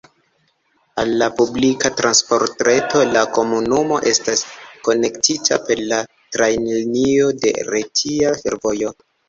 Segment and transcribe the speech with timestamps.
[1.01, 4.43] Al la publika transportreto la komunumo estas
[4.89, 6.03] konektita per la
[6.39, 8.97] trajnlinio de Retia Fervojo.